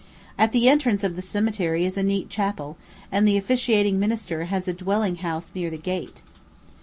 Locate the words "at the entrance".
0.35-1.03